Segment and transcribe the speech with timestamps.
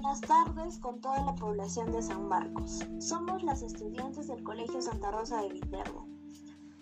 [0.00, 2.86] buenas tardes con toda la población de San Marcos.
[3.00, 6.06] Somos las estudiantes del Colegio Santa Rosa de Viterbo.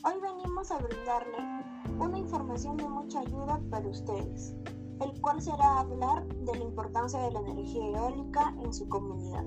[0.04, 1.38] Hoy venimos a brindarle
[1.98, 4.54] una información de mucha ayuda para ustedes,
[5.00, 9.46] el cual será hablar de la importancia de la energía eólica en su comunidad.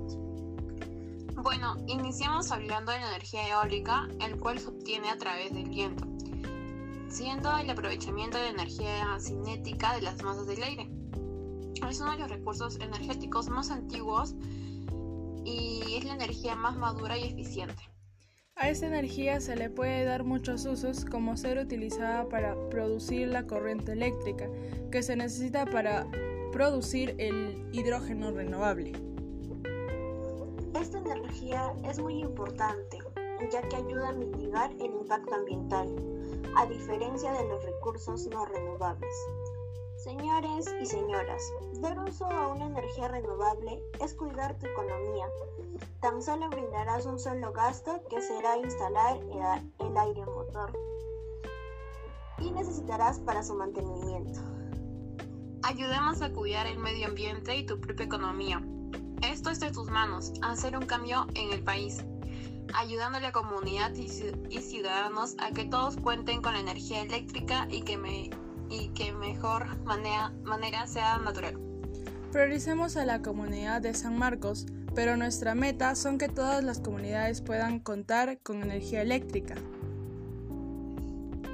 [1.43, 6.07] Bueno, iniciamos hablando de la energía eólica, el cual se obtiene a través del viento,
[7.07, 10.89] siendo el aprovechamiento de energía cinética de las masas del aire
[11.87, 14.35] es uno de los recursos energéticos más antiguos
[15.45, 17.89] y es la energía más madura y eficiente.
[18.55, 23.47] A esta energía se le puede dar muchos usos como ser utilizada para producir la
[23.47, 24.49] corriente eléctrica
[24.91, 26.05] que se necesita para
[26.51, 28.91] producir el hidrógeno renovable.
[30.75, 32.97] Esta energía es muy importante
[33.51, 35.87] ya que ayuda a mitigar el impacto ambiental,
[36.57, 39.15] a diferencia de los recursos no renovables.
[40.03, 41.41] Señores y señoras,
[41.81, 45.25] dar uso a una energía renovable es cuidar tu economía.
[45.99, 49.17] Tan solo brindarás un solo gasto que será instalar
[49.79, 50.71] el aire motor
[52.37, 54.39] y necesitarás para su mantenimiento.
[55.63, 58.63] Ayudemos a cuidar el medio ambiente y tu propia economía.
[59.21, 62.05] Esto es de tus manos, hacer un cambio en el país,
[62.73, 64.07] ayudando a la comunidad y
[64.61, 68.29] ciudadanos a que todos cuenten con la energía eléctrica y que me
[68.69, 71.57] y que mejor manera, manera sea natural.
[72.31, 77.41] Prioricemos a la comunidad de San Marcos, pero nuestra meta son que todas las comunidades
[77.41, 79.55] puedan contar con energía eléctrica.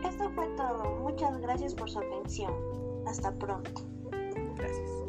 [0.08, 1.00] Esto fue todo.
[1.02, 2.54] Muchas gracias por su atención.
[3.08, 3.72] Hasta pronto.
[4.58, 5.05] Gracias.